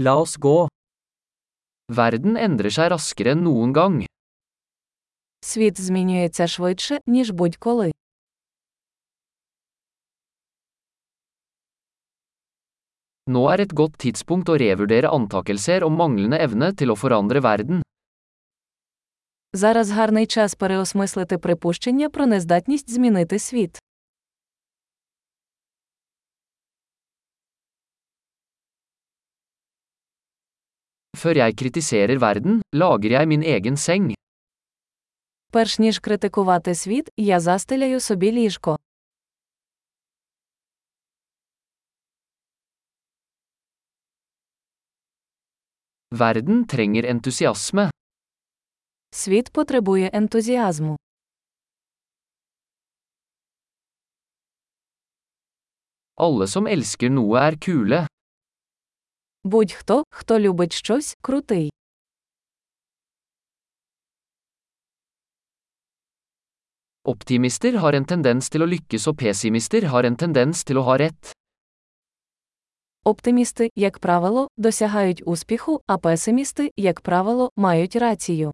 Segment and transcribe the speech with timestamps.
[0.00, 0.68] La oss gå.
[1.90, 4.04] Verden endrer seg raskere enn noen gang.
[5.42, 7.90] Світ змінюється швидше, ніж будь-коли.
[13.26, 17.82] Nå er et godt tidspunkt å revurdere antakelser om manglende evne til å forandre verden.
[19.52, 23.78] Зараз гарний час переосмислити припущення про нездатність змінити світ.
[31.17, 34.13] Før jeg kritiserer verden, lager jeg min egen seng.
[35.51, 38.77] Перш ніж критикувати світ, я застеляю собі ліжко.
[46.11, 47.89] Verden trenger entusiasme.
[49.11, 50.97] Світ потребує ентузіазму.
[56.15, 58.07] Alle som elsker noe er kule.
[59.48, 61.70] Будь-хто, хто любить щось, крутий.
[67.04, 70.98] Optimister har en tendens til å lykkes og pessimister har en tendens til å ha
[71.00, 71.32] rett.
[73.04, 78.52] Оптимісти, як правило, досягають успіху, а песимісти, як правило, мають рацію.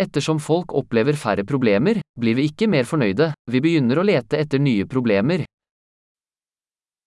[0.00, 4.58] Ettersom folk opplever færre problemer, blir vi ikke mer fornøyde, vi begynner å lete etter
[4.58, 5.44] nye problemer.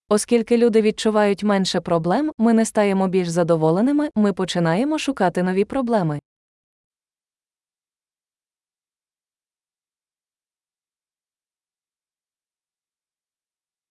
[0.09, 6.19] Оскільки люди відчувають менше проблем, ми не стаємо більш задоволеними, ми починаємо шукати нові проблеми.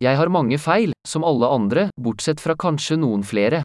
[0.03, 3.63] Jeg har mange feil, som alle andre, bortsett fra kanskje noen flere.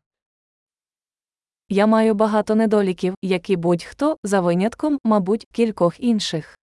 [1.73, 6.59] Я маю багато недоліків, як і будь-хто, за винятком, мабуть, кількох інших.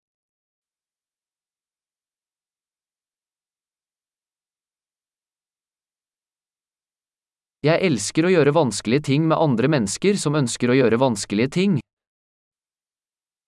[7.66, 11.80] Jeg elsker å gjøre vanskelige ting med andre mennesker som ønsker å gjøre vanskelige ting.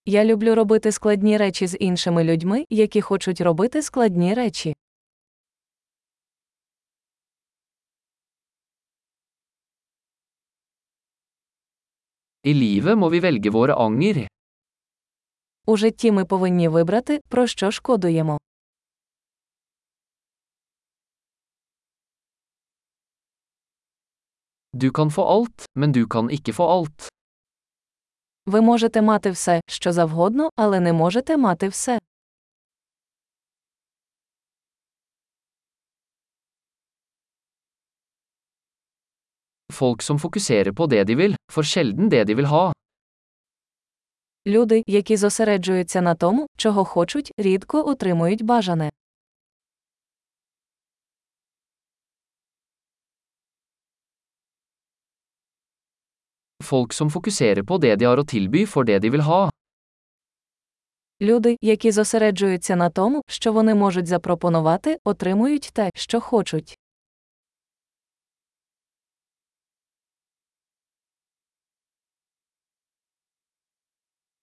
[0.06, 4.74] Я люблю робити складні речі з іншими людьми, які хочуть робити складні речі.
[12.44, 14.28] I livet må vi velge våre anger.
[15.66, 18.38] У житті ми повинні вибрати, про що шкодуємо.
[24.74, 27.10] Du kan få alt, men du kan ikke få alt.
[28.46, 32.00] Ви можете мати все, що завгодно, але не можете мати все.
[39.82, 42.74] Folk som fokuserer på det de vil, får sjelden det de vil ha.
[44.48, 48.90] Люди, які зосереджуються на тому, чого хочуть, рідко отримують бажане.
[56.64, 59.50] Folk som fokuserer på det de har å tilby, får det de vil ha.
[61.22, 66.78] Люди, які зосереджуються на тому, що вони можуть запропонувати, отримують те, що хочуть.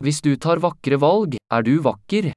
[0.05, 2.33] Hvis du tar vakre valg, er du vakker.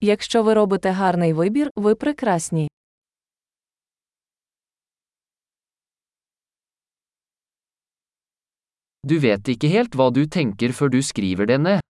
[0.00, 2.68] Якщо ви робите гарний вибір, ви прекрасні.
[9.02, 11.80] Du vet ikke helt hva du tenker før du skriver det ned.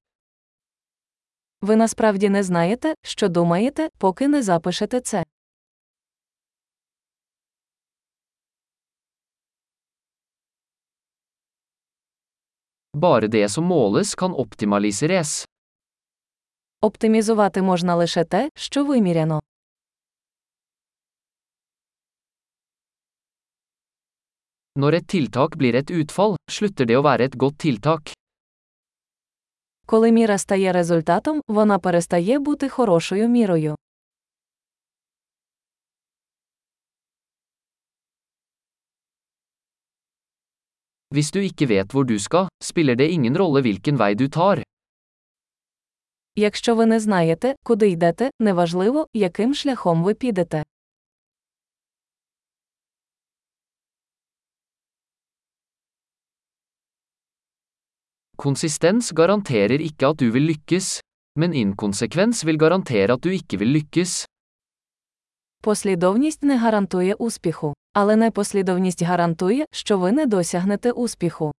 [1.63, 5.25] Ви насправді не знаєте, що думаєте, поки не запишете це.
[13.01, 15.47] Bare det som måles kan optimaliseres.
[16.81, 19.41] Оптимізувати можна лише те, що виміряно.
[24.79, 28.13] Når et tiltak blir et utfall, slutter det å være et godt tiltak.
[29.87, 33.77] Коли міра стає результатом, вона перестає бути хорошою мірою.
[41.14, 44.64] Hvis du ikke vet hvor du skal, spiller det ingen rolle hvilken vei du tar.
[46.38, 50.64] Якщо ви не знаєте, куди йдете, неважливо, яким шляхом ви підете.
[58.38, 61.00] Konsistens garanterer ikke at du vil lykkes,
[61.40, 64.26] men inkonsekvens vil garantere at du ikke vil lykkes.
[65.63, 71.53] Послідовність не гарантує успіху, але непослідовність гарантує, що ви не досягнете успіху.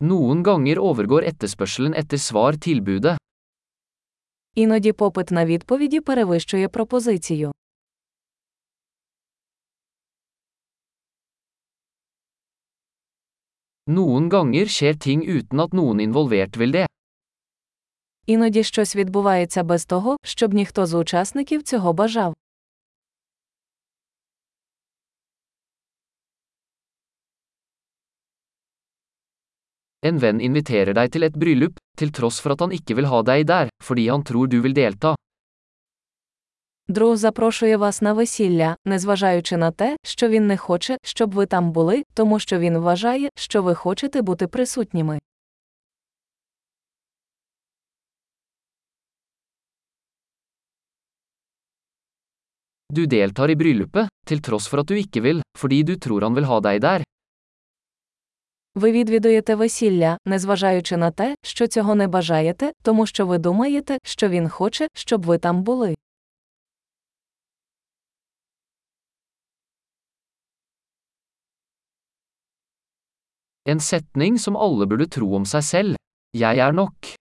[0.00, 3.16] Noen ganger overgår etterspørselen etter svar tilbudet.
[4.54, 7.52] Іноді попит на відповіді перевищує пропозицію.
[13.89, 16.85] Noen ganger skjer ting uten at noen involvert vil det.
[18.25, 22.33] Іноді щось відбувається без того, щоб ніхто з учасників цього бажав.
[30.01, 33.19] En venn inviterer deg til et bryllup, til tross for at han ikke vil ha
[33.21, 35.15] deg der, fordi han tror du vil delta.
[36.88, 41.72] Друг запрошує вас на весілля, незважаючи на те, що він не хоче, щоб ви там
[41.72, 45.18] були, тому що він вважає, що ви хочете бути присутніми.
[52.90, 56.34] Du deltar i bryllupet, til tross for at du ikke vil, fordi du tror han
[56.36, 57.02] vil ha deg der.
[58.74, 64.28] Ви відвідуєте весілля, незважаючи на те, що цього не бажаєте, тому що ви думаєте, що
[64.28, 65.94] він хоче, щоб ви там були.
[73.66, 75.96] En setning som alle burde tro om seg selv.
[76.36, 77.14] Jeg er nok.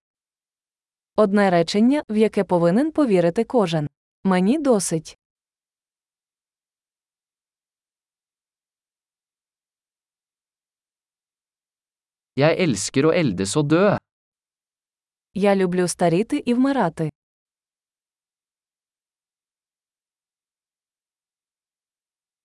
[1.15, 3.89] Одне речення, в яке повинен повірити кожен.
[4.23, 5.17] Мені досить.
[12.35, 13.97] Jeg elsker å eldes og dø.
[15.33, 17.09] Я люблю старіти і вмирати.